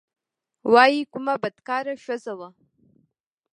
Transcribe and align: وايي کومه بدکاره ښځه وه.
وايي 0.73 1.01
کومه 1.11 1.33
بدکاره 1.43 1.93
ښځه 2.05 2.33
وه. 2.39 2.49